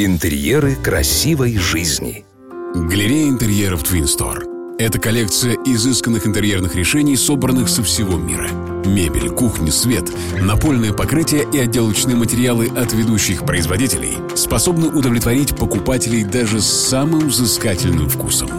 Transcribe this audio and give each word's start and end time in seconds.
Интерьеры 0.00 0.76
красивой 0.76 1.56
жизни. 1.56 2.24
Галерея 2.72 3.30
интерьеров 3.30 3.82
Twin 3.82 4.04
Store. 4.04 4.76
Это 4.78 5.00
коллекция 5.00 5.56
изысканных 5.66 6.24
интерьерных 6.24 6.76
решений, 6.76 7.16
собранных 7.16 7.68
со 7.68 7.82
всего 7.82 8.16
мира. 8.16 8.48
Мебель, 8.86 9.28
кухня, 9.30 9.72
свет, 9.72 10.04
напольное 10.40 10.92
покрытие 10.92 11.48
и 11.52 11.58
отделочные 11.58 12.14
материалы 12.14 12.68
от 12.68 12.92
ведущих 12.92 13.44
производителей 13.44 14.12
способны 14.36 14.86
удовлетворить 14.86 15.56
покупателей 15.56 16.22
даже 16.22 16.60
с 16.60 16.66
самым 16.66 17.26
взыскательным 17.26 18.08
вкусом. 18.08 18.50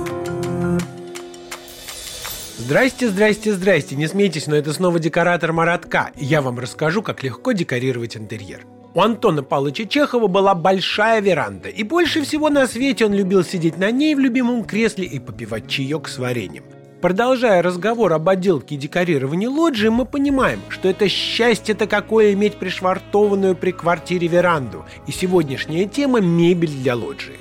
Здрасте, 2.58 3.08
здрасте, 3.08 3.54
здрасте. 3.54 3.96
Не 3.96 4.08
смейтесь, 4.08 4.48
но 4.48 4.58
это 4.58 4.74
снова 4.74 5.00
декоратор 5.00 5.54
Маратка. 5.54 6.12
Я 6.18 6.42
вам 6.42 6.60
расскажу, 6.60 7.02
как 7.02 7.24
легко 7.24 7.54
декорировать 7.54 8.18
интерьер. 8.18 8.66
У 8.96 9.02
Антона 9.02 9.44
Павловича 9.44 9.86
Чехова 9.86 10.26
была 10.26 10.56
большая 10.56 11.22
веранда, 11.22 11.70
и 11.70 11.84
больше 11.84 12.24
всего 12.24 12.50
на 12.50 12.66
свете 12.66 13.06
он 13.06 13.14
любил 13.14 13.44
сидеть 13.44 13.78
на 13.78 13.92
ней 13.92 14.16
в 14.16 14.20
любимом 14.20 14.64
кресле 14.64 15.06
и 15.06 15.20
попивать 15.20 15.68
чаек 15.68 16.08
с 16.08 16.18
вареньем. 16.18 16.64
Продолжая 17.00 17.62
разговор 17.62 18.12
об 18.14 18.28
отделке 18.28 18.76
и 18.76 18.78
декорировании 18.80 19.46
лоджии, 19.46 19.90
мы 19.90 20.06
понимаем, 20.06 20.60
что 20.70 20.90
это 20.90 21.08
счастье-то 21.08 21.86
какое 21.86 22.34
иметь 22.34 22.56
пришвартованную 22.56 23.56
при 23.56 23.72
квартире 23.72 24.28
веранду. 24.28 24.84
И 25.06 25.12
сегодняшняя 25.12 25.86
тема– 25.86 26.20
мебель 26.22 26.72
для 26.72 26.96
лоджии. 26.96 27.38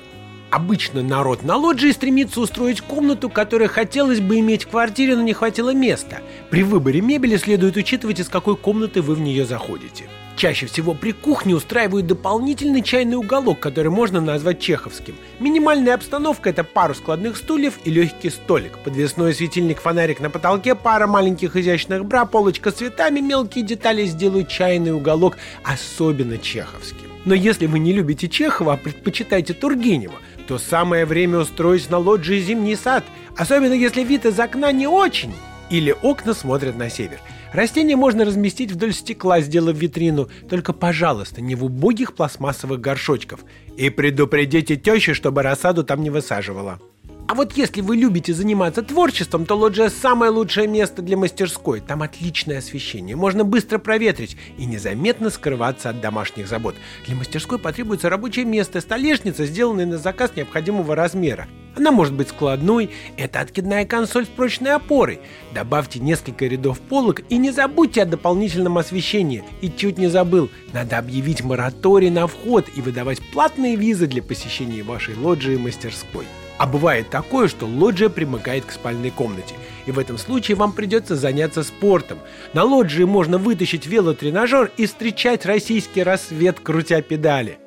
Обычно 0.51 1.01
народ 1.01 1.43
на 1.43 1.57
лоджии 1.57 1.91
стремится 1.91 2.41
устроить 2.41 2.81
комнату, 2.81 3.27
которую 3.29 3.69
хотелось 3.69 4.19
бы 4.19 4.39
иметь 4.39 4.63
в 4.63 4.69
квартире, 4.69 5.15
но 5.15 5.23
не 5.23 5.33
хватило 5.33 5.73
места. 5.73 6.21
При 6.51 6.63
выборе 6.63 7.01
мебели 7.01 7.37
следует 7.37 7.75
учитывать, 7.75 8.19
из 8.19 8.29
какой 8.29 8.55
комнаты 8.55 9.01
вы 9.01 9.15
в 9.15 9.19
нее 9.19 9.45
заходите. 9.45 10.05
Чаще 10.39 10.67
всего 10.67 10.93
при 10.93 11.11
кухне 11.11 11.53
устраивают 11.53 12.07
дополнительный 12.07 12.81
чайный 12.81 13.17
уголок, 13.17 13.59
который 13.59 13.91
можно 13.91 14.21
назвать 14.21 14.61
чеховским. 14.61 15.15
Минимальная 15.41 15.95
обстановка– 15.95 16.49
это 16.51 16.63
пару 16.63 16.95
складных 16.95 17.35
стульев 17.35 17.73
и 17.83 17.89
легкий 17.91 18.29
столик, 18.29 18.77
подвесной 18.77 19.33
светильник-фонарик 19.33 20.21
на 20.21 20.29
потолке, 20.29 20.75
пара 20.75 21.07
маленьких 21.07 21.57
изящных 21.57 22.05
бра, 22.05 22.23
полочка 22.23 22.71
с 22.71 22.75
цветами, 22.75 23.19
мелкие 23.19 23.65
детали 23.65 24.05
сделают 24.05 24.47
чайный 24.47 24.93
уголок 24.93 25.35
особенно 25.65 26.37
чеховским. 26.37 27.09
Но 27.25 27.33
если 27.33 27.65
вы 27.65 27.79
не 27.79 27.91
любите 27.91 28.29
Чехова, 28.29 28.75
а 28.75 28.77
предпочитаете 28.77 29.53
Тургенева, 29.53 30.15
то 30.47 30.57
самое 30.57 31.05
время 31.05 31.39
устроить 31.39 31.89
на 31.89 31.97
лоджии 31.97 32.39
зимний 32.39 32.77
сад, 32.77 33.03
особенно 33.35 33.73
если 33.73 34.05
вид 34.05 34.25
из 34.25 34.39
окна 34.39 34.71
не 34.71 34.87
очень, 34.87 35.33
или 35.69 35.95
окна 36.01 36.33
смотрят 36.33 36.77
на 36.77 36.89
север– 36.89 37.19
Растения 37.51 37.95
можно 37.95 38.25
разместить 38.25 38.71
вдоль 38.71 38.93
стекла, 38.93 39.41
сделав 39.41 39.75
витрину, 39.75 40.29
только, 40.47 40.71
пожалуйста, 40.71 41.41
не 41.41 41.55
в 41.55 41.65
убогих 41.65 42.13
пластмассовых 42.13 42.79
горшочков. 42.79 43.43
И 43.75 43.89
предупредите 43.89 44.75
тещу, 44.75 45.15
чтобы 45.15 45.41
рассаду 45.41 45.83
там 45.83 46.03
не 46.03 46.11
высаживала. 46.11 46.79
А 47.27 47.35
вот 47.35 47.53
если 47.53 47.81
вы 47.81 47.95
любите 47.95 48.33
заниматься 48.33 48.81
творчеством, 48.81 49.45
то 49.45 49.55
лоджия– 49.55 49.89
самое 50.01 50.31
лучшее 50.31 50.67
место 50.67 51.01
для 51.01 51.15
мастерской. 51.15 51.79
Там 51.79 52.01
отличное 52.01 52.57
освещение, 52.57 53.15
можно 53.15 53.43
быстро 53.43 53.77
проветрить 53.77 54.35
и 54.57 54.65
незаметно 54.65 55.29
скрываться 55.29 55.89
от 55.89 56.01
домашних 56.01 56.47
забот. 56.47 56.75
Для 57.05 57.15
мастерской 57.15 57.59
потребуется 57.59 58.09
рабочее 58.09 58.45
место, 58.45 58.81
столешница, 58.81 59.45
сделанная 59.45 59.85
на 59.85 59.97
заказ 59.97 60.31
необходимого 60.35 60.95
размера. 60.95 61.47
Она 61.75 61.91
может 61.91 62.13
быть 62.13 62.29
складной, 62.29 62.89
это 63.17 63.39
откидная 63.39 63.85
консоль 63.85 64.25
с 64.25 64.29
прочной 64.29 64.71
опорой. 64.71 65.19
Добавьте 65.53 65.99
несколько 65.99 66.45
рядов 66.45 66.79
полок 66.79 67.21
и 67.29 67.37
не 67.37 67.51
забудьте 67.51 68.03
о 68.03 68.05
дополнительном 68.05 68.77
освещении. 68.77 69.43
И 69.61 69.69
чуть 69.69 69.97
не 69.97 70.07
забыл, 70.07 70.49
надо 70.73 70.97
объявить 70.97 71.43
мораторий 71.43 72.09
на 72.09 72.27
вход 72.27 72.65
и 72.75 72.81
выдавать 72.81 73.21
платные 73.31 73.75
визы 73.75 74.07
для 74.07 74.23
посещения 74.23 74.83
вашей 74.83 75.15
лоджии 75.15 75.55
и 75.55 75.57
мастерской. 75.57 76.25
А 76.57 76.67
бывает 76.67 77.09
такое, 77.09 77.47
что 77.47 77.65
лоджия 77.65 78.09
примыкает 78.09 78.65
к 78.65 78.71
спальной 78.71 79.11
комнате, 79.11 79.55
и 79.85 79.91
в 79.91 79.97
этом 79.97 80.17
случае 80.17 80.57
вам 80.57 80.73
придется 80.73 81.15
заняться 81.15 81.63
спортом. 81.63 82.19
На 82.51 82.65
лоджии 82.65 83.05
можно 83.05 83.37
вытащить 83.37 83.85
велотренажер 83.85 84.69
и 84.75 84.85
встречать 84.85 85.45
российский 85.45 86.03
рассвет, 86.03 86.59
крутя 86.59 87.01
педали. 87.01 87.59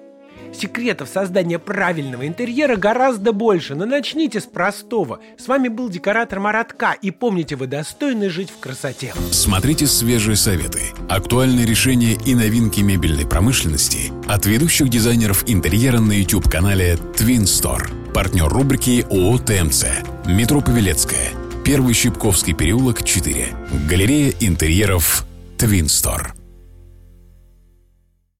Секретов 0.52 1.08
создания 1.08 1.58
правильного 1.58 2.26
интерьера 2.26 2.76
гораздо 2.76 3.32
больше, 3.32 3.74
но 3.74 3.86
начните 3.86 4.40
с 4.40 4.44
простого. 4.44 5.20
С 5.38 5.48
вами 5.48 5.68
был 5.68 5.88
декоратор 5.88 6.40
Маратка, 6.40 6.92
и 7.00 7.10
помните, 7.10 7.56
вы 7.56 7.66
достойны 7.66 8.28
жить 8.28 8.50
в 8.50 8.58
красоте. 8.58 9.14
Смотрите 9.30 9.86
свежие 9.86 10.36
советы, 10.36 10.80
актуальные 11.08 11.66
решения 11.66 12.18
и 12.26 12.34
новинки 12.34 12.80
мебельной 12.80 13.26
промышленности 13.26 14.12
от 14.28 14.46
ведущих 14.46 14.88
дизайнеров 14.88 15.44
интерьера 15.46 16.00
на 16.00 16.12
YouTube-канале 16.12 16.94
Twin 17.16 17.44
Store. 17.44 18.12
Партнер 18.12 18.48
рубрики 18.48 19.06
ООО 19.10 19.38
ТМЦ. 19.38 19.86
Метро 20.26 20.60
Павелецкая. 20.60 21.30
Первый 21.64 21.94
Щипковский 21.94 22.54
переулок, 22.54 23.02
4. 23.02 23.46
Галерея 23.88 24.34
интерьеров 24.40 25.24
Twin 25.56 25.84
Store. 25.84 26.41